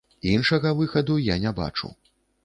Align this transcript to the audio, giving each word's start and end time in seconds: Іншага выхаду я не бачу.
Іншага 0.29 0.69
выхаду 0.79 1.17
я 1.25 1.35
не 1.43 1.51
бачу. 1.59 1.91